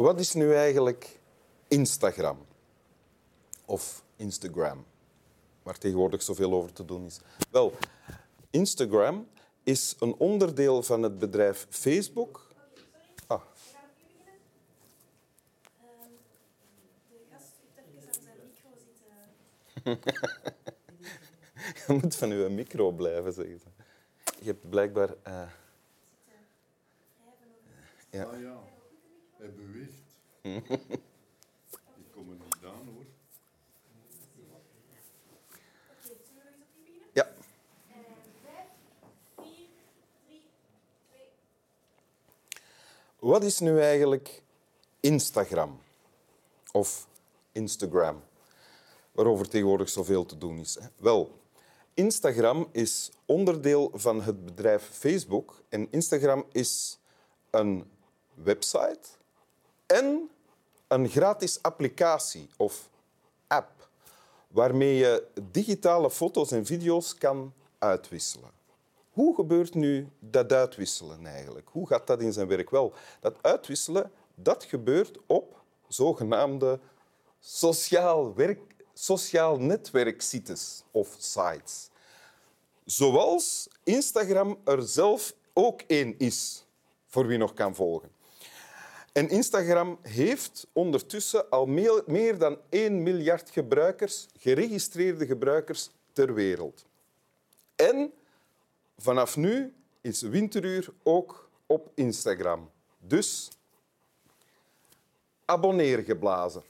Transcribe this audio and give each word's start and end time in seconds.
Wat 0.00 0.20
is 0.20 0.32
nu 0.32 0.54
eigenlijk 0.54 1.20
Instagram? 1.68 2.46
Of 3.64 4.04
Instagram, 4.16 4.84
waar 5.62 5.78
tegenwoordig 5.78 6.22
zoveel 6.22 6.52
over 6.52 6.72
te 6.72 6.84
doen 6.84 7.04
is. 7.04 7.20
Wel, 7.50 7.72
Instagram 8.50 9.28
is 9.62 9.96
een 9.98 10.14
onderdeel 10.14 10.82
van 10.82 11.02
het 11.02 11.18
bedrijf 11.18 11.66
Facebook. 11.70 12.48
Ah, 13.26 13.42
De 17.08 17.16
gast 17.30 17.52
heeft 17.74 17.88
even 17.88 18.08
aan 18.08 18.22
zijn 18.22 18.36
micro 18.44 18.70
zitten. 19.84 20.12
je 21.86 22.00
moet 22.02 22.16
van 22.16 22.28
je 22.28 22.48
micro 22.48 22.90
blijven, 22.90 23.32
zeggen 23.32 23.58
ze. 23.58 23.66
Je 24.38 24.46
hebt 24.46 24.68
blijkbaar... 24.68 25.14
eh, 25.22 25.48
ja. 28.10 28.22
Ah 28.24 28.40
ja, 28.40 28.58
hij 29.36 29.54
beweegt. 29.54 29.99
Ik 30.42 30.62
kom 32.12 32.30
er 32.30 32.36
niet 32.44 32.64
aan 32.64 32.88
hoor. 32.94 33.04
Ja. 37.12 37.28
Wat 43.18 43.44
is 43.44 43.58
nu 43.58 43.80
eigenlijk 43.80 44.42
Instagram? 45.00 45.80
Of 46.72 47.08
Instagram, 47.52 48.22
waarover 49.12 49.48
tegenwoordig 49.48 49.88
zoveel 49.88 50.26
te 50.26 50.38
doen 50.38 50.58
is. 50.58 50.78
Wel, 50.96 51.38
Instagram 51.94 52.68
is 52.72 53.10
onderdeel 53.26 53.90
van 53.94 54.22
het 54.22 54.44
bedrijf 54.44 54.82
Facebook. 54.92 55.62
En 55.68 55.88
Instagram 55.90 56.44
is 56.52 56.98
een 57.50 57.90
website 58.34 59.00
en 59.90 60.30
een 60.88 61.08
gratis 61.08 61.62
applicatie 61.62 62.48
of 62.56 62.88
app, 63.46 63.88
waarmee 64.48 64.94
je 64.94 65.26
digitale 65.50 66.10
foto's 66.10 66.50
en 66.50 66.66
video's 66.66 67.14
kan 67.14 67.52
uitwisselen. 67.78 68.50
Hoe 69.10 69.34
gebeurt 69.34 69.74
nu 69.74 70.08
dat 70.18 70.52
uitwisselen 70.52 71.26
eigenlijk? 71.26 71.68
Hoe 71.68 71.86
gaat 71.86 72.06
dat 72.06 72.20
in 72.20 72.32
zijn 72.32 72.48
werk? 72.48 72.70
Wel, 72.70 72.92
dat 73.20 73.34
uitwisselen 73.40 74.10
dat 74.34 74.64
gebeurt 74.64 75.18
op 75.26 75.62
zogenaamde 75.88 76.80
sociaal, 77.40 78.34
werk, 78.34 78.60
sociaal 78.92 79.58
netwerksites 79.58 80.82
of 80.90 81.14
sites. 81.18 81.88
Zoals 82.84 83.68
Instagram 83.84 84.58
er 84.64 84.82
zelf 84.82 85.34
ook 85.52 85.80
één 85.86 86.18
is, 86.18 86.64
voor 87.06 87.26
wie 87.26 87.38
nog 87.38 87.54
kan 87.54 87.74
volgen. 87.74 88.19
En 89.20 89.28
Instagram 89.28 89.98
heeft 90.02 90.66
ondertussen 90.72 91.50
al 91.50 91.66
meer, 92.06 92.38
dan 92.38 92.58
1 92.68 93.02
miljard 93.02 93.50
gebruikers, 93.50 94.26
geregistreerde 94.38 95.26
gebruikers 95.26 95.90
ter 96.12 96.34
wereld. 96.34 96.84
En 97.76 98.12
vanaf 98.98 99.36
nu 99.36 99.74
is 100.00 100.20
Winteruur 100.22 100.88
ook 101.02 101.50
op 101.66 101.90
Instagram. 101.94 102.70
Dus 102.98 103.48
abonneer 105.44 105.98
geblazen. 105.98 106.62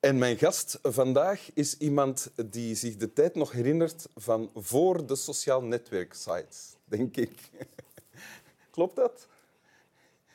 En 0.00 0.18
mijn 0.18 0.38
gast 0.38 0.78
vandaag 0.82 1.50
is 1.54 1.78
iemand 1.78 2.30
die 2.46 2.74
zich 2.74 2.96
de 2.96 3.12
tijd 3.12 3.34
nog 3.34 3.52
herinnert 3.52 4.08
van 4.14 4.50
voor 4.54 5.06
de 5.06 5.16
sociaal 5.16 5.62
netwerksites, 5.62 6.76
denk 6.84 7.16
ik. 7.16 7.50
Klopt 8.76 8.96
dat? 8.96 9.28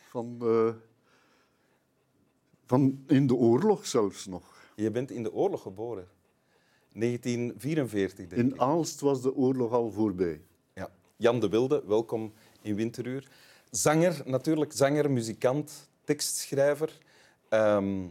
Van, 0.10 0.38
eh, 0.42 0.74
van 2.66 3.04
in 3.08 3.28
de 3.28 3.36
oorlog 3.36 3.86
zelfs 3.88 4.26
nog. 4.26 4.72
Je 4.76 4.92
bent 4.92 5.12
in 5.12 5.24
de 5.24 5.34
oorlog 5.34 5.62
geboren. 5.62 6.08
1944, 6.94 8.28
denk 8.28 8.42
ik. 8.42 8.52
In 8.52 8.62
Aalst 8.62 9.00
was 9.00 9.22
de 9.22 9.36
oorlog 9.36 9.72
al 9.72 9.92
voorbij. 9.92 10.42
Ja. 10.74 10.90
Jan 11.16 11.40
de 11.40 11.50
Wilde, 11.50 11.84
welkom 11.88 12.34
in 12.62 12.76
Winteruur. 12.76 13.32
Zanger, 13.70 14.22
natuurlijk. 14.26 14.74
Zanger, 14.74 15.12
muzikant, 15.12 15.90
tekstschrijver. 16.04 16.98
Ehm, 17.50 18.08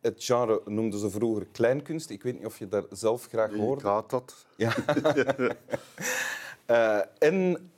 het 0.00 0.24
genre 0.24 0.62
noemden 0.64 1.00
ze 1.00 1.10
vroeger 1.10 1.46
kleinkunst. 1.52 2.10
Ik 2.10 2.22
weet 2.22 2.34
niet 2.34 2.46
of 2.46 2.58
je 2.58 2.68
daar 2.68 2.84
zelf 2.90 3.26
graag 3.26 3.50
Ik 3.50 3.60
hoorde. 3.60 3.86
haat 3.88 4.10
dat. 4.10 4.46
Ja. 4.56 4.74
Eh, 6.66 7.00
en 7.18 7.70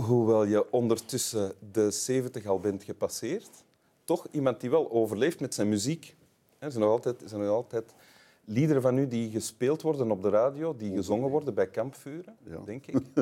hoewel 0.00 0.44
je 0.44 0.72
ondertussen 0.72 1.52
de 1.72 1.90
70 1.90 2.46
al 2.46 2.60
bent 2.60 2.82
gepasseerd, 2.82 3.50
toch 4.04 4.26
iemand 4.30 4.60
die 4.60 4.70
wel 4.70 4.90
overleeft 4.90 5.40
met 5.40 5.54
zijn 5.54 5.68
muziek. 5.68 6.16
Er 6.58 6.70
zijn 6.70 6.82
nog 6.84 6.92
altijd, 6.92 7.22
zijn 7.24 7.40
nog 7.40 7.50
altijd 7.50 7.94
liederen 8.44 8.82
van 8.82 8.98
u 8.98 9.08
die 9.08 9.30
gespeeld 9.30 9.82
worden 9.82 10.10
op 10.10 10.22
de 10.22 10.28
radio, 10.28 10.76
die 10.76 10.94
gezongen 10.94 11.30
worden 11.30 11.54
bij 11.54 11.66
kampvuren, 11.66 12.36
Ja. 12.42 12.58
denk 12.64 12.86
ik. 12.86 12.94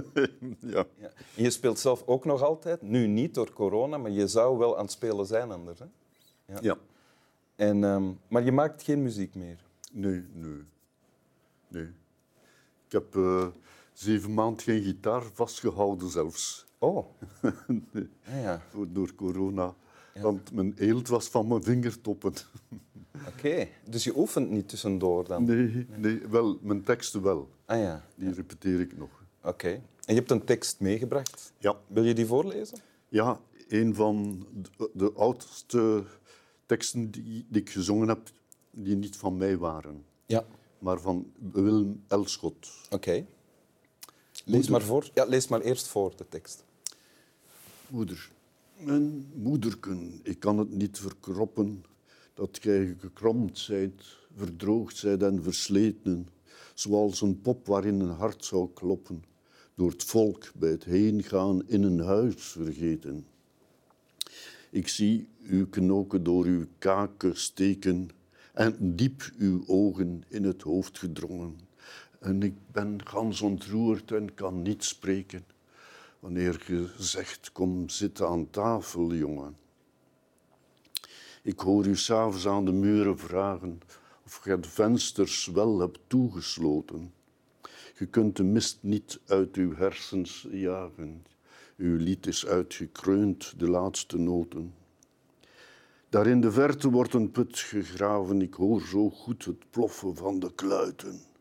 ja. 0.61 0.85
Ja. 0.97 1.11
En 1.37 1.43
je 1.43 1.51
speelt 1.51 1.79
zelf 1.79 2.03
ook 2.07 2.25
nog 2.25 2.43
altijd, 2.43 2.83
nu 2.83 3.07
niet 3.07 3.35
door 3.35 3.53
corona, 3.53 3.99
maar 3.99 4.11
je 4.11 4.29
zou 4.29 4.59
wel 4.59 4.77
aan 4.77 4.83
het 4.83 4.93
spelen 4.93 5.27
zijn 5.27 5.51
anders. 5.53 5.79
Hè? 5.79 5.87
ja. 6.61 6.77
En, 7.57 7.85
ehm, 7.85 8.13
maar 8.29 8.43
je 8.45 8.53
maakt 8.53 8.83
geen 8.83 9.03
muziek 9.03 9.35
meer. 9.35 9.65
Nee, 9.93 10.25
nee. 10.33 10.63
Nee. 11.69 11.89
Ik 12.87 12.93
heb 12.93 13.17
eh, 13.17 13.47
zeven 13.95 14.35
maanden 14.35 14.63
geen 14.63 14.83
gitaar 14.83 15.23
vastgehouden 15.33 16.11
zelfs. 16.11 16.67
Oh. 16.79 17.07
Ah, 18.27 18.41
ja. 18.43 18.63
Voor- 18.71 18.93
Door 18.93 19.15
corona. 19.15 19.75
Want 20.21 20.53
mijn 20.53 20.75
eelt 20.77 21.09
was 21.09 21.29
van 21.29 21.49
mijn 21.49 21.63
vingertoppen. 21.63 22.33
Oké. 23.29 23.69
Dus 23.89 24.05
je 24.05 24.17
oefent 24.19 24.51
niet 24.51 24.69
tussendoor 24.69 25.25
dan? 25.29 25.45
Nee, 25.45 25.87
nee, 25.97 26.19
wel, 26.31 26.59
mijn 26.63 26.83
teksten 26.83 27.23
wel. 27.23 27.49
Ah 27.65 27.79
ja. 27.81 28.05
Die 28.15 28.33
repeteer 28.33 28.81
ik 28.81 28.97
nog. 28.97 29.25
Oké. 29.43 29.69
En 29.69 29.83
je 30.05 30.15
hebt 30.15 30.31
een 30.31 30.45
tekst 30.45 30.81
meegebracht. 30.81 31.53
Ja. 31.59 31.77
Wil 31.87 32.05
je 32.05 32.15
die 32.15 32.27
voorlezen? 32.27 32.79
Ja, 33.09 33.41
een 33.69 33.95
van 33.95 34.47
de, 34.77 34.91
de 34.93 35.13
oudste 35.13 36.05
teksten 36.67 37.11
die, 37.11 37.47
die 37.49 37.61
ik 37.63 37.71
gezongen 37.71 38.09
heb, 38.09 38.31
die 38.71 38.97
niet 38.97 39.17
van 39.17 39.37
mij 39.37 39.57
waren, 39.59 40.05
Ja. 40.27 40.45
maar 40.79 41.01
van 41.01 41.33
Willem 41.53 42.05
Elschot. 42.09 42.71
Oké. 42.91 43.27
Lees 44.45 44.69
maar 44.69 44.83
voor. 44.83 45.11
Ja, 45.15 45.25
lees 45.25 45.49
maar 45.49 45.61
eerst 45.61 45.87
voor 45.87 46.13
de 46.17 46.29
tekst. 46.29 46.65
Moeder, 47.89 48.31
mijn 48.79 49.27
moederken, 49.35 50.21
ik 50.23 50.41
kan 50.41 50.59
het 50.59 50.71
niet 50.71 50.99
verkroppen 50.99 51.85
dat 52.35 52.59
gij 52.61 52.97
gekromd 52.99 53.59
zijt, 53.59 54.17
verdroogd 54.37 54.97
zijt 54.97 55.23
en 55.23 55.43
versleten, 55.43 56.29
zoals 56.75 57.21
een 57.21 57.41
pop 57.41 57.67
waarin 57.67 58.01
een 58.01 58.09
hart 58.09 58.45
zou 58.45 58.69
kloppen, 58.75 59.25
door 59.75 59.91
het 59.91 60.05
volk 60.05 60.53
bij 60.55 60.71
het 60.71 60.85
heengaan 60.85 61.69
in 61.69 61.83
een 61.83 62.01
huis 62.01 62.45
vergeten. 62.45 63.27
Ik 64.71 64.89
zie 64.89 65.29
uw 65.43 65.69
knoken 65.69 66.23
door 66.23 66.45
uw 66.45 66.67
kaken 66.79 67.37
steken 67.37 68.09
en 68.53 68.97
diep 68.97 69.31
uw 69.39 69.65
ogen 69.67 70.23
in 70.29 70.45
het 70.45 70.63
hoofd 70.63 70.99
gedrongen. 70.99 71.64
En 72.25 72.43
ik 72.43 72.55
ben 72.73 73.07
gans 73.07 73.41
ontroerd 73.41 74.13
en 74.13 74.35
kan 74.35 74.63
niet 74.63 74.85
spreken. 74.85 75.45
Wanneer 76.21 76.65
je 76.67 76.91
zegt, 76.99 77.53
kom 77.53 77.89
zitten 77.89 78.29
aan 78.29 78.51
tafel, 78.51 79.15
jongen. 79.15 79.57
Ik 81.43 81.61
hoor 81.61 81.87
u 81.87 81.97
s'avonds 81.97 82.47
aan 82.47 82.65
de 82.65 82.73
muren 82.73 83.19
vragen 83.19 83.81
of 84.25 84.45
je 84.45 84.61
de 84.61 84.69
vensters 84.69 85.47
wel 85.47 85.79
hebt 85.79 85.99
toegesloten. 86.07 87.13
Je 87.99 88.07
kunt 88.07 88.37
de 88.37 88.45
mist 88.45 88.79
niet 88.81 89.21
uit 89.27 89.57
uw 89.57 89.75
hersens 89.75 90.47
jagen. 90.51 91.25
Uw 91.77 91.97
lied 91.97 92.27
is 92.27 92.47
uitgekreund, 92.47 93.59
de 93.59 93.69
laatste 93.69 94.19
noten. 94.19 94.75
Daar 96.09 96.27
in 96.27 96.41
de 96.41 96.53
verte 96.53 96.91
wordt 96.91 97.15
een 97.15 97.31
put 97.31 97.59
gegraven, 97.59 98.43
ik 98.43 98.55
hoor 98.55 98.81
zo 98.81 99.11
goed 99.11 99.45
het 99.45 99.71
ploffen 99.71 100.17
van 100.17 100.39
de 100.39 100.55
kluiten. 100.55 101.33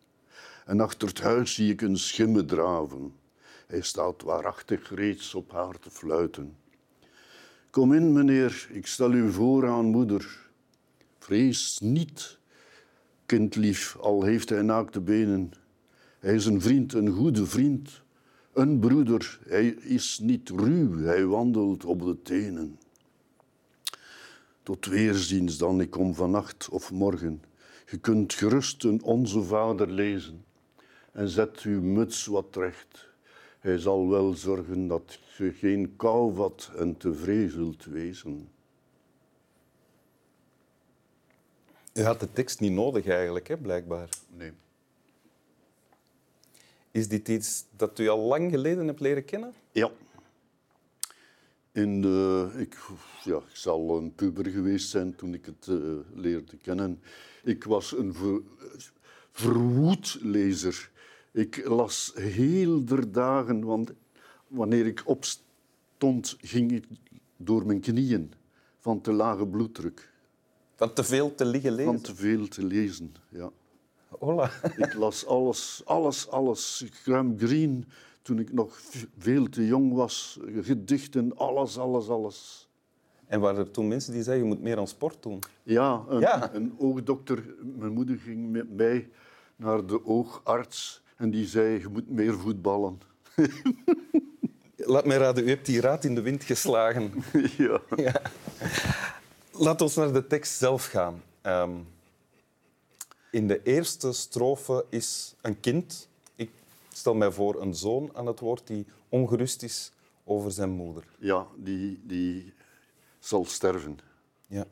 En 0.65 0.79
achter 0.79 1.07
het 1.07 1.21
huis 1.21 1.53
zie 1.53 1.71
ik 1.71 1.81
een 1.81 1.97
schimme 1.97 2.45
draven. 2.45 3.13
Hij 3.67 3.81
staat 3.81 4.21
waarachtig 4.21 4.95
reeds 4.95 5.35
op 5.35 5.51
haar 5.51 5.79
te 5.79 5.89
fluiten. 5.89 6.55
Kom 7.69 7.93
in, 7.93 8.13
meneer, 8.13 8.67
ik 8.71 8.87
stel 8.87 9.13
u 9.13 9.31
voor 9.31 9.67
aan 9.67 9.85
moeder. 9.85 10.49
Vrees 11.19 11.79
niet, 11.79 12.39
kindlief, 13.25 13.97
al 13.97 14.23
heeft 14.23 14.49
hij 14.49 14.61
naakte 14.61 15.01
benen. 15.01 15.51
Hij 16.19 16.35
is 16.35 16.45
een 16.45 16.61
vriend, 16.61 16.93
een 16.93 17.09
goede 17.09 17.45
vriend, 17.45 18.01
een 18.53 18.79
broeder. 18.79 19.39
Hij 19.47 19.67
is 19.67 20.19
niet 20.19 20.49
ruw, 20.49 20.97
hij 20.97 21.25
wandelt 21.25 21.85
op 21.85 22.01
de 22.01 22.21
tenen. 22.21 22.79
Tot 24.63 24.85
weerziens 24.85 25.57
dan, 25.57 25.81
ik 25.81 25.89
kom 25.89 26.15
vannacht 26.15 26.69
of 26.69 26.91
morgen. 26.91 27.43
Je 27.91 27.97
kunt 27.97 28.33
gerust 28.33 28.83
een 28.83 29.03
Onze 29.03 29.43
Vader 29.43 29.89
lezen 29.89 30.43
en 31.13 31.29
zet 31.29 31.61
uw 31.61 31.81
muts 31.81 32.25
wat 32.25 32.55
recht 32.55 33.11
Hij 33.59 33.77
zal 33.77 34.09
wel 34.09 34.33
zorgen 34.33 34.87
dat 34.87 35.19
je 35.37 35.51
geen 35.51 35.95
kou 35.95 36.35
vat 36.35 36.71
en 36.75 36.97
tevreden 36.97 37.51
zult 37.51 37.85
wezen. 37.85 38.49
U 41.93 42.01
had 42.01 42.19
de 42.19 42.31
tekst 42.31 42.59
niet 42.59 42.71
nodig 42.71 43.07
eigenlijk, 43.07 43.47
hè, 43.47 43.57
blijkbaar. 43.57 44.09
Nee. 44.29 44.51
Is 46.91 47.07
dit 47.07 47.27
iets 47.27 47.65
dat 47.75 47.99
u 47.99 48.07
al 48.07 48.19
lang 48.19 48.51
geleden 48.51 48.87
hebt 48.87 48.99
leren 48.99 49.25
kennen? 49.25 49.53
Ja. 49.71 49.91
In 51.71 52.01
de, 52.01 52.49
ik, 52.57 52.77
ja, 53.23 53.37
ik 53.37 53.55
zal 53.55 53.97
een 53.97 54.15
puber 54.15 54.45
geweest 54.45 54.89
zijn 54.89 55.15
toen 55.15 55.33
ik 55.33 55.45
het 55.45 55.67
eh, 55.67 55.75
leerde 56.13 56.57
kennen. 56.57 57.01
Ik 57.43 57.63
was 57.63 57.97
een 57.97 58.13
ver, 58.13 58.41
verwoed 59.31 60.17
lezer. 60.21 60.91
Ik 61.33 61.65
las 61.67 62.11
heel 62.15 62.85
der 62.85 63.11
dagen, 63.11 63.65
want 63.65 63.91
wanneer 64.47 64.85
ik 64.85 65.01
opstond, 65.05 66.35
ging 66.41 66.71
ik 66.71 66.85
door 67.37 67.65
mijn 67.65 67.79
knieën 67.79 68.33
van 68.79 69.01
te 69.01 69.11
lage 69.11 69.47
bloeddruk. 69.47 70.11
Van 70.75 70.93
te 70.93 71.03
veel 71.03 71.35
te 71.35 71.45
liggen 71.45 71.71
lezen? 71.71 71.93
Van 71.93 72.01
te 72.01 72.15
veel 72.15 72.47
te 72.47 72.63
lezen, 72.65 73.13
ja. 73.29 73.51
Hola. 74.19 74.51
Ik 74.77 74.93
las 74.93 75.25
alles, 75.25 75.81
alles, 75.85 76.29
alles. 76.29 76.85
Graham 76.91 77.37
Greene, 77.39 77.83
toen 78.21 78.39
ik 78.39 78.53
nog 78.53 78.81
veel 79.17 79.49
te 79.49 79.65
jong 79.65 79.93
was. 79.93 80.39
Gedichten, 80.61 81.37
alles, 81.37 81.77
alles, 81.77 82.09
alles. 82.09 82.69
En 83.25 83.39
waren 83.39 83.59
er 83.65 83.71
toen 83.71 83.87
mensen 83.87 84.13
die 84.13 84.23
zeiden, 84.23 84.47
je 84.47 84.53
moet 84.53 84.63
meer 84.63 84.77
aan 84.77 84.87
sport 84.87 85.23
doen? 85.23 85.39
Ja, 85.63 86.03
een, 86.07 86.19
Ja. 86.19 86.53
een 86.53 86.73
oogdokter. 86.77 87.55
Mijn 87.77 87.93
moeder 87.93 88.17
ging 88.17 88.51
met 88.51 88.75
mij 88.75 89.09
naar 89.55 89.85
de 89.85 90.05
oogarts 90.05 91.02
en 91.15 91.31
die 91.31 91.47
zei, 91.47 91.79
je 91.79 91.87
moet 91.87 92.09
meer 92.09 92.39
voetballen. 92.39 93.01
Laat 94.75 95.05
mij 95.05 95.17
raden, 95.17 95.43
u 95.43 95.49
hebt 95.49 95.65
die 95.65 95.81
raad 95.81 96.03
in 96.03 96.15
de 96.15 96.21
wind 96.21 96.43
geslagen. 96.43 97.11
ja. 97.57 97.81
ja. 97.95 98.21
Laat 99.51 99.81
ons 99.81 99.95
naar 99.95 100.13
de 100.13 100.27
tekst 100.27 100.57
zelf 100.57 100.85
gaan. 100.85 101.21
Ehm, 101.41 101.71
in 103.31 103.47
de 103.47 103.63
eerste 103.63 104.13
strofe 104.13 104.85
is 104.89 105.35
een 105.41 105.59
kind, 105.59 106.07
ik 106.35 106.49
stel 106.91 107.13
mij 107.13 107.31
voor 107.31 107.61
een 107.61 107.75
zoon 107.75 108.09
aan 108.13 108.25
het 108.25 108.39
woord, 108.39 108.67
die 108.67 108.85
ongerust 109.09 109.63
is 109.63 109.91
over 110.23 110.51
zijn 110.51 110.69
moeder. 110.69 111.03
ja, 111.19 111.47
die, 111.55 111.99
die 112.03 112.53
zal 113.19 113.45
sterven. 113.45 113.99
Ja. 114.47 114.65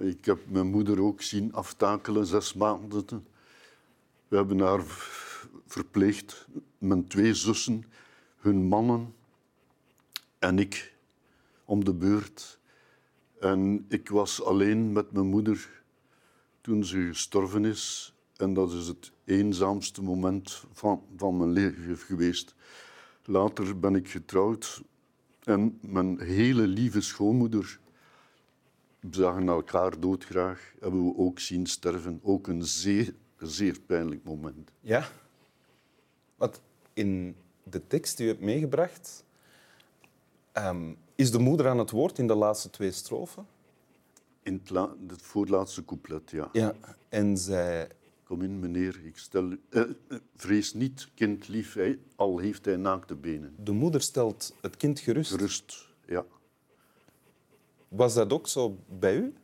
Ik 0.00 0.24
heb 0.24 0.38
mijn 0.46 0.66
moeder 0.66 1.02
ook 1.02 1.22
zien 1.22 1.54
aftakelen, 1.54 2.26
zes 2.26 2.54
maanden. 2.54 3.26
We 4.28 4.36
hebben 4.36 4.60
haar 4.60 4.82
verpleegd, 5.66 6.48
mijn 6.78 7.06
twee 7.06 7.34
zussen, 7.34 7.84
hun 8.36 8.62
mannen 8.62 9.14
en 10.38 10.58
ik, 10.58 10.94
om 11.64 11.84
de 11.84 11.94
beurt. 11.94 12.58
En 13.40 13.84
ik 13.88 14.08
was 14.08 14.42
alleen 14.42 14.92
met 14.92 15.12
mijn 15.12 15.26
moeder 15.26 15.82
toen 16.60 16.84
ze 16.84 17.06
gestorven 17.06 17.64
is. 17.64 18.14
En 18.36 18.54
dat 18.54 18.72
is 18.72 18.86
het 18.86 19.12
eenzaamste 19.24 20.02
moment 20.02 20.64
van, 20.72 21.02
van 21.16 21.36
mijn 21.36 21.50
leven 21.50 21.96
geweest. 21.96 22.54
Later 23.24 23.78
ben 23.78 23.94
ik 23.94 24.08
getrouwd 24.08 24.82
en 25.42 25.78
mijn 25.82 26.20
hele 26.20 26.66
lieve 26.66 27.00
schoonmoeder 27.00 27.80
we 29.00 29.08
zagen 29.10 29.48
elkaar 29.48 30.00
doodgraag, 30.00 30.74
hebben 30.80 31.04
we 31.04 31.16
ook 31.16 31.38
zien 31.38 31.66
sterven. 31.66 32.20
Ook 32.22 32.46
een 32.46 32.64
zeer, 33.38 33.48
zeer 33.48 33.80
pijnlijk 33.80 34.24
moment. 34.24 34.70
Ja. 34.80 35.08
Want 36.36 36.60
in 36.92 37.36
de 37.62 37.86
tekst 37.86 38.16
die 38.16 38.26
u 38.26 38.28
hebt 38.28 38.42
meegebracht, 38.42 39.24
ehm, 40.52 40.92
is 41.14 41.30
de 41.30 41.38
moeder 41.38 41.68
aan 41.68 41.78
het 41.78 41.90
woord 41.90 42.18
in 42.18 42.26
de 42.26 42.34
laatste 42.34 42.70
twee 42.70 42.90
strofen. 42.92 43.46
In 44.42 44.54
het, 44.54 44.70
la- 44.70 44.94
het 45.06 45.22
voorlaatste 45.22 45.84
couplet, 45.84 46.30
ja. 46.30 46.48
Ja. 46.52 46.74
En 47.08 47.36
zij... 47.38 47.88
Kom 48.24 48.42
in, 48.42 48.60
meneer, 48.60 49.00
ik 49.04 49.18
stel 49.18 49.50
u... 49.50 49.60
eh, 49.70 49.82
vrees 50.36 50.74
niet, 50.74 51.08
kind 51.14 51.48
lief, 51.48 51.74
hij, 51.74 51.98
al 52.16 52.38
heeft 52.38 52.64
hij 52.64 52.76
naakte 52.76 53.14
benen. 53.14 53.54
De 53.64 53.72
moeder 53.72 54.00
stelt 54.00 54.54
het 54.60 54.76
kind 54.76 55.00
gerust. 55.00 55.32
Rust, 55.32 55.88
ja. 56.06 56.24
Was 57.88 58.14
dat 58.14 58.32
ook 58.32 58.48
zo 58.48 58.78
bij 58.88 59.16
u? 59.16 59.34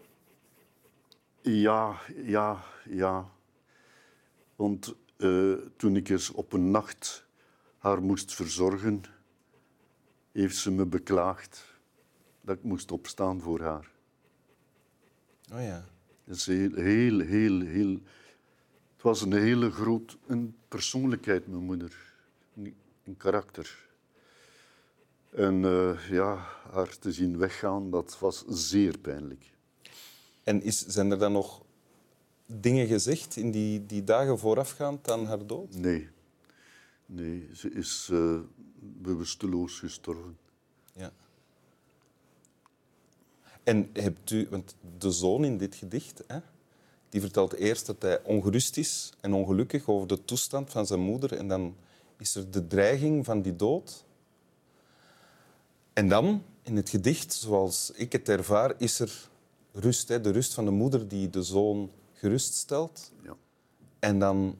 Ja, 1.43 2.00
ja, 2.17 2.64
ja. 2.85 3.31
Want 4.56 4.95
eh, 5.17 5.53
toen 5.77 5.97
ik 5.97 6.09
eens 6.09 6.31
op 6.31 6.53
een 6.53 6.71
nacht 6.71 7.27
haar 7.79 8.03
moest 8.03 8.35
verzorgen, 8.35 9.03
heeft 10.33 10.56
ze 10.56 10.71
me 10.71 10.87
beklaagd 10.87 11.75
dat 12.41 12.56
ik 12.56 12.62
moest 12.62 12.93
opstaan 12.93 13.41
voor 13.41 13.61
haar. 13.61 13.91
Oh 15.53 15.62
ja. 15.62 15.85
Dat 16.25 16.37
is 16.37 16.47
heel, 16.47 16.75
heel, 16.75 17.19
heel, 17.19 17.61
heel... 17.61 17.93
Het 18.95 19.03
was 19.03 19.23
een 19.23 19.33
hele 19.33 19.71
groot 19.71 20.19
een 20.27 20.56
persoonlijkheid, 20.69 21.47
mijn 21.47 21.65
moeder. 21.65 22.15
Een, 22.56 22.75
een 23.05 23.17
karakter. 23.17 23.89
En 25.31 25.65
eh, 25.65 26.11
ja, 26.11 26.47
haar 26.71 26.99
te 26.99 27.12
zien 27.12 27.39
weggaan, 27.39 27.91
dat 27.91 28.19
was 28.19 28.45
zeer 28.47 28.99
pijnlijk. 28.99 29.53
En 30.43 30.62
is, 30.62 30.87
zijn 30.87 31.11
er 31.11 31.19
dan 31.19 31.33
nog 31.33 31.64
dingen 32.46 32.87
gezegd 32.87 33.37
in 33.37 33.50
die, 33.50 33.87
die 33.87 34.05
dagen 34.05 34.38
voorafgaand 34.38 35.11
aan 35.11 35.26
haar 35.26 35.46
dood? 35.46 35.76
Nee. 35.76 36.08
Nee, 37.06 37.50
ze 37.55 37.70
is 37.70 38.08
eh, 38.12 38.38
bewusteloos 38.79 39.79
gestorven. 39.79 40.38
Ja. 40.93 41.12
En 43.62 43.91
hebt 43.93 44.31
u, 44.31 44.46
want 44.50 44.75
de 44.99 45.11
zoon 45.11 45.44
in 45.44 45.58
dit 45.58 45.75
gedicht, 45.75 46.23
hè, 46.26 46.38
die 47.08 47.20
vertelt 47.20 47.52
eerst 47.52 47.87
dat 47.87 48.02
hij 48.02 48.23
ongerust 48.23 48.76
is 48.76 49.12
en 49.20 49.32
ongelukkig 49.32 49.88
over 49.88 50.08
de 50.08 50.25
toestand 50.25 50.70
van 50.70 50.87
zijn 50.87 51.00
moeder. 51.00 51.32
En 51.32 51.49
dan 51.49 51.76
is 52.19 52.35
er 52.35 52.50
de 52.50 52.67
dreiging 52.67 53.25
van 53.25 53.43
die 53.43 53.56
dood. 53.56 54.05
En 55.93 56.08
dan, 56.08 56.43
in 56.63 56.77
het 56.77 56.89
gedicht, 56.89 57.32
zoals 57.32 57.91
ik 57.94 58.13
het 58.13 58.29
ervaar, 58.29 58.74
is 58.79 59.01
er 59.01 59.29
rust. 59.72 60.08
Hè, 60.08 60.20
de 60.20 60.31
rust 60.31 60.55
van 60.55 60.65
de 60.65 60.70
moeder 60.70 61.08
die 61.08 61.31
de 61.31 61.43
zoon 61.43 61.91
geruststelt. 62.25 63.13
Ja. 63.23 63.37
En 63.99 64.19
dan... 64.19 64.59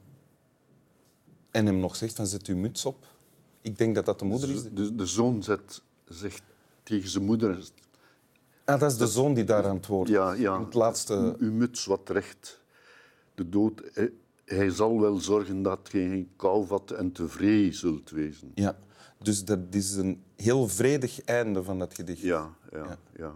En 1.50 1.66
hem 1.66 1.78
nog 1.78 1.97
zegt 1.97 2.14
van, 2.14 2.26
zet 2.26 2.47
uw 2.47 2.56
muts 2.56 2.85
op. 2.85 3.06
Ik 3.61 3.78
denk 3.78 3.94
dat 3.94 4.04
dat 4.04 4.18
de 4.18 4.25
moeder 4.25 4.50
is. 4.50 4.62
De, 4.62 4.94
de 4.94 5.06
zoon 5.06 5.42
zet, 5.42 5.83
zegt 6.04 6.42
tegen 6.83 7.09
zijn 7.09 7.25
moeder... 7.25 7.68
Ah, 8.64 8.80
dat 8.80 8.90
is 8.90 8.97
de 8.97 9.06
zoon 9.06 9.35
die 9.35 9.44
daar 9.44 9.66
aan 9.66 9.76
het 9.76 9.87
woord 9.87 10.09
Ja, 10.09 10.33
ja. 10.33 10.64
Het 10.64 10.75
laatste... 10.75 11.37
Uw 11.38 11.52
muts 11.52 11.85
wat 11.85 12.09
recht. 12.09 12.61
De 13.35 13.49
dood... 13.49 13.83
Hij, 14.44 14.71
zal 14.71 15.00
wel 15.00 15.21
zorgen 15.21 15.62
dat 15.62 15.88
je 15.92 15.99
geen 15.99 16.30
kou 16.37 16.66
vat 16.66 16.90
en 16.90 17.12
tevreden 17.12 17.75
zult 17.75 18.11
wezen. 18.11 18.52
Ja. 18.54 18.76
Dus 19.18 19.44
dat 19.44 19.59
is 19.71 19.94
een 19.94 20.23
heel 20.37 20.68
vredig 20.68 21.25
einde 21.25 21.62
van 21.62 21.78
dat 21.78 21.94
gedicht. 21.94 22.21
Ja, 22.21 22.54
ja, 22.73 22.78
Ja. 22.78 22.99
ja. 23.16 23.33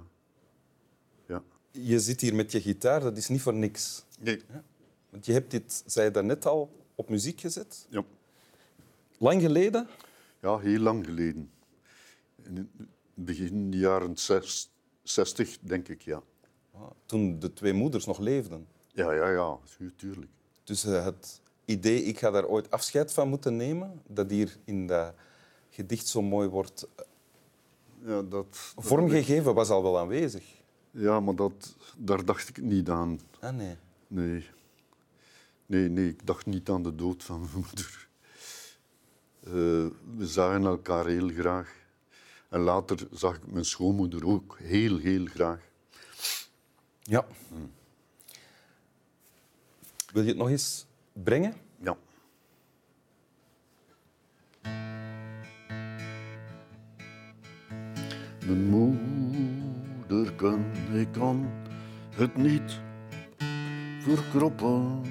Je 1.83 2.01
zit 2.01 2.21
hier 2.21 2.35
met 2.35 2.53
je 2.53 2.61
gitaar, 2.61 3.01
dat 3.01 3.17
is 3.17 3.29
niet 3.29 3.41
voor 3.43 3.55
niks. 3.55 4.05
Nee. 4.21 4.43
Want 5.11 5.27
je 5.27 5.33
hebt 5.33 5.51
dit, 5.51 5.83
zei 5.87 6.07
je 6.07 6.11
daarnet 6.13 6.47
al, 6.47 6.71
op 6.95 7.09
muziek 7.09 7.41
gezet. 7.41 7.87
Ja. 7.91 8.05
Lang 9.19 9.41
geleden. 9.43 9.89
ja, 10.41 10.59
heel 10.59 10.81
lang 10.81 11.05
geleden. 11.05 11.51
In 12.43 12.71
begin 13.15 13.73
jaren 13.73 14.17
zes- 14.17 14.71
60, 15.03 15.59
denk 15.61 15.89
ik, 15.89 16.03
ja. 16.03 16.23
Ah, 16.75 16.91
Toen 17.07 17.39
de 17.39 17.53
twee 17.53 17.73
moeders 17.73 18.05
nog 18.07 18.19
leefden. 18.19 18.67
Ja, 18.93 19.13
ja, 19.13 19.31
ja, 19.31 19.59
tuurlijk. 19.97 20.31
Dus 20.65 20.85
eh, 20.85 21.05
het 21.05 21.41
idee, 21.65 22.03
ik 22.03 22.19
ga 22.19 22.31
daar 22.31 22.47
ooit 22.47 22.71
afscheid 22.71 23.13
van 23.13 23.29
moeten 23.29 23.57
nemen, 23.57 24.03
dat 24.07 24.31
hier 24.31 24.57
in 24.65 24.87
dat 24.87 25.15
gedicht 25.71 26.07
zo 26.07 26.23
mooi 26.23 26.49
wordt 26.49 26.87
Ja, 28.05 28.23
dat, 28.23 28.47
vormgegeven, 28.77 29.55
was 29.55 29.69
al 29.71 29.83
wel 29.83 29.99
aanwezig. 29.99 30.58
Ja 30.91 31.21
maar 31.21 31.35
dat, 31.35 31.77
daar 31.97 32.25
dacht 32.25 32.49
ik 32.49 32.63
niet 32.63 32.89
aan. 32.89 33.21
Ah, 33.41 33.55
nee. 33.55 33.77
Nee. 34.07 34.47
Nee, 35.67 35.89
nee, 35.89 36.09
ik 36.09 36.27
dacht 36.27 36.47
niet 36.47 36.69
aan 36.69 36.83
de 36.83 36.95
dood 36.95 37.23
van 37.23 37.41
mijn 37.41 37.53
moeder. 37.67 38.09
Eh, 39.41 39.53
we 40.17 40.27
zagen 40.27 40.65
elkaar 40.65 41.07
heel 41.07 41.29
graag. 41.29 41.77
En 42.49 42.61
later 42.61 43.09
zag 43.13 43.37
ik 43.37 43.53
mijn 43.53 43.65
schoonmoeder 43.65 44.27
ook 44.27 44.59
heel, 44.59 44.99
heel 44.99 45.27
graag. 45.27 45.61
Ja. 47.03 47.27
Wil 50.13 50.23
je 50.23 50.29
het 50.29 50.39
nog 50.39 50.49
eens 50.49 50.87
brengen? 51.13 51.55
Ja. 51.81 51.97
Mijn 58.47 58.69
moeder 58.69 59.08
kan, 60.37 60.65
ik 60.93 61.09
kan 61.13 61.51
het 62.17 62.37
niet 62.37 62.81
verkroppen 64.01 65.03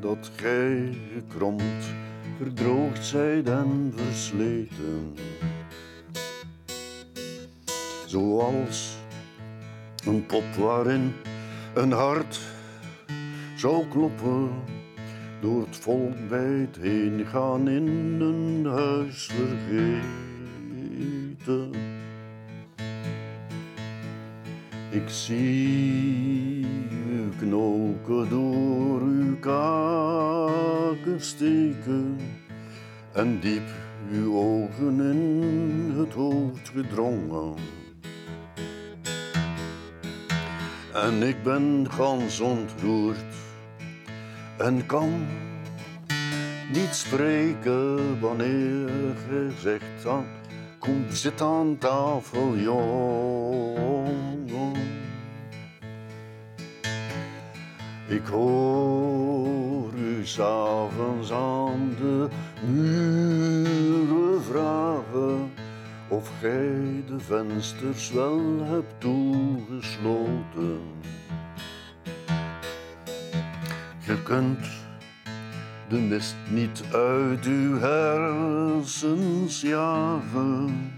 dat 0.00 0.30
gij 0.36 0.96
gekromt 1.14 1.84
verdroogd 2.36 3.06
zijn 3.06 3.46
en 3.46 3.92
versleten. 3.96 5.14
Zoals 8.06 8.96
een 10.06 10.26
pop 10.26 10.54
waarin 10.58 11.12
een 11.74 11.92
hart 11.92 12.40
zou 13.56 13.86
kloppen. 13.86 14.50
Door 15.40 15.60
het 15.60 15.76
volk 15.76 16.28
bij 16.28 16.66
het 16.68 16.76
heen 16.80 17.26
gaan 17.26 17.68
in 17.68 17.86
een 18.20 18.66
huis 18.66 19.26
vergeten. 19.26 20.04
Ik 24.96 25.08
zie 25.08 26.60
u 26.60 27.28
knoken 27.38 28.28
door 28.28 29.00
uw 29.00 29.38
kaken 29.38 31.20
steken 31.20 32.18
en 33.12 33.40
diep 33.40 33.68
uw 34.12 34.36
ogen 34.36 35.00
in 35.00 35.92
het 35.96 36.12
hoofd 36.12 36.68
gedrongen. 36.74 37.54
En 40.92 41.22
ik 41.22 41.42
ben 41.42 41.86
gans 41.90 42.40
ontroerd 42.40 43.34
en 44.58 44.86
kan 44.86 45.26
niet 46.72 46.94
spreken 46.94 48.20
wanneer 48.20 48.88
gij 49.28 49.50
zegt 49.60 50.06
aan 50.06 50.26
kom 50.86 51.04
zit 51.10 51.40
aan 51.40 51.78
tafel 51.78 52.56
jongen. 52.56 54.45
Ik 58.08 58.26
hoor 58.26 59.92
u 59.94 60.26
s'avonds 60.26 61.32
aan 61.32 61.94
de 62.00 62.28
muren 62.66 64.42
vragen 64.42 65.50
of 66.08 66.30
gij 66.40 67.02
de 67.06 67.18
vensters 67.18 68.12
wel 68.12 68.40
hebt 68.62 69.00
toegesloten. 69.00 70.80
Je 74.06 74.22
kunt 74.22 74.66
de 75.88 75.98
mist 75.98 76.36
niet 76.50 76.82
uit 76.92 77.44
uw 77.44 77.78
hersens 77.78 79.60
jagen. 79.60 80.96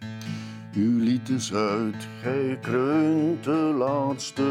Uw 0.74 0.98
lied 0.98 1.28
is 1.28 1.54
uit, 1.54 2.08
gij 2.22 2.58
kreunt 2.62 3.44
de 3.44 3.74
laatste 3.78 4.42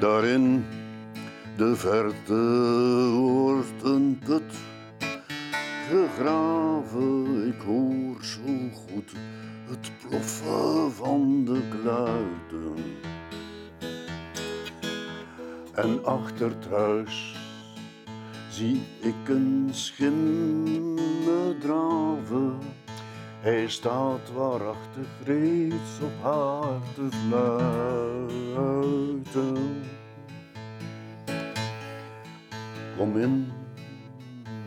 Daarin 0.00 0.64
de 1.56 1.76
verte 1.76 3.10
wordt 3.12 3.82
een 3.82 4.18
put 4.24 4.54
gegraven. 5.88 7.46
Ik 7.46 7.60
hoor 7.60 8.24
zo 8.24 8.70
goed 8.72 9.12
het 9.68 9.90
ploffen 10.00 10.92
van 10.92 11.44
de 11.44 11.60
kluiten. 11.80 12.84
En 15.72 16.04
achter 16.04 16.52
het 16.58 17.08
zie 18.50 18.82
ik 19.00 19.28
een 19.28 19.68
schimme 19.72 21.56
draven. 21.60 22.58
Hij 23.46 23.68
staat 23.68 24.32
waarachtig 24.34 25.06
reeds 25.24 26.00
op 26.02 26.12
haar 26.22 26.80
te 26.94 27.08
fluiten. 27.28 28.74
Kom 32.96 33.18
in, 33.18 33.52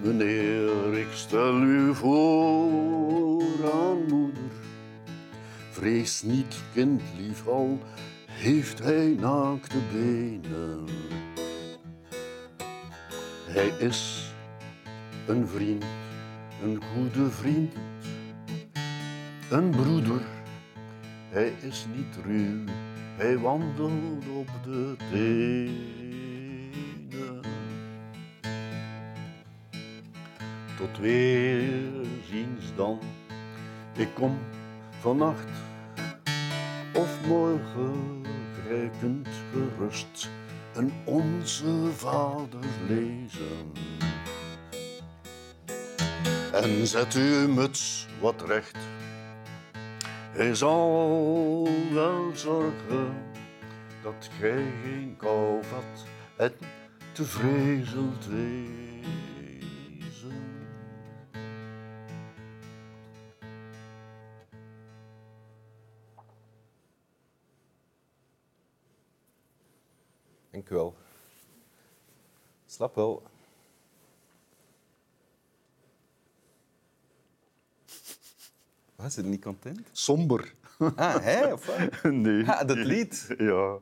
meneer, 0.02 0.98
ik 0.98 1.12
stel 1.14 1.62
u 1.62 1.96
voor 1.96 3.72
aan 3.74 4.06
moeder. 4.08 4.52
Vrees 5.70 6.22
niet, 6.22 6.56
kindlief, 6.74 7.48
al 7.48 7.80
heeft 8.26 8.80
hij 8.84 9.16
naakte 9.20 9.78
benen. 9.92 10.86
Hij 13.46 13.72
is 13.80 14.32
een 15.28 15.48
vriend, 15.48 15.86
een 16.64 16.82
goede 16.84 17.30
vriend, 17.30 17.74
een 19.50 19.70
broeder. 19.70 20.22
Hij 21.30 21.54
is 21.62 21.86
niet 21.96 22.26
ruw, 22.26 22.64
hij 23.16 23.38
wandelt 23.38 24.28
op 24.36 24.50
de 24.64 24.96
tenen. 25.12 25.78
Tot 30.78 30.98
weerziens 31.00 32.76
dan, 32.76 33.00
ik 33.96 34.10
kom 34.14 34.38
vannacht 35.00 35.50
of 36.94 37.28
morgen, 37.28 38.24
gij 38.68 38.92
gerust 39.52 40.30
een 40.74 40.94
Onze 41.06 41.92
Vader 41.96 42.66
lezen. 42.88 43.72
En 46.54 46.88
zet 46.88 47.14
uw 47.14 47.48
muts 47.48 48.08
wat 48.22 48.42
recht, 48.48 48.78
hij 50.40 50.56
zal 50.56 51.68
wel 51.92 52.36
zorgen 52.36 53.32
dat 54.04 54.30
gij 54.40 54.72
geen 54.84 55.16
kou 55.18 55.64
vat 55.64 56.06
en 56.38 56.54
te 57.12 57.24
vrees 57.24 57.90
zult 57.90 58.26
wezen. 58.26 58.78
Dank 70.52 70.70
u 70.70 70.76
wel. 70.76 70.96
Slap 72.66 72.96
wel. 72.96 73.24
Was 79.02 79.16
het 79.16 79.26
niet 79.26 79.42
content? 79.42 79.80
Somber. 79.92 80.54
Ah, 80.96 81.16
hij 81.22 81.54
of 81.54 81.66
wat? 81.66 82.04
Nee. 82.14 82.48
Ah, 82.50 82.68
dat 82.68 82.78
lied. 82.78 83.26
Ja. 83.38 83.78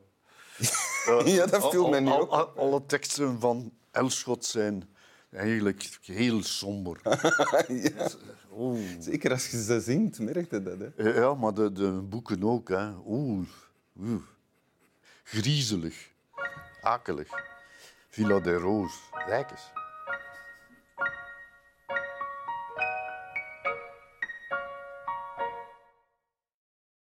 Ja, 1.25 1.45
dat 1.45 1.69
viel 1.71 1.83
Al- 1.83 1.89
mij 2.01 2.11
op. 2.19 2.29
al- 2.29 2.49
Alle 2.57 2.85
teksten 2.85 3.39
van 3.39 3.71
Elschot 3.91 4.45
zijn 4.45 4.89
eigenlijk 5.31 5.97
heel 6.01 6.43
somber. 6.43 6.99
ja. 7.67 8.09
Oeh. 8.57 8.79
Zeker 8.99 9.31
als 9.31 9.47
je 9.49 9.63
ze 9.63 9.79
zingt, 9.81 10.19
merk 10.19 10.51
je 10.51 10.61
dat. 10.63 10.77
Hè? 10.95 11.11
Ja, 11.11 11.33
maar 11.33 11.53
de, 11.53 11.71
de 11.71 11.91
boeken 11.91 12.43
ook. 12.43 12.69
Hè. 12.69 12.89
Oeh. 13.05 13.47
Oeh. 13.99 14.21
Griezelig. 15.23 16.09
Akelig. 16.81 17.27
Villa 18.09 18.39
de 18.39 18.53
Roos. 18.55 18.93
Kijk 19.27 19.51
eens. 19.51 19.71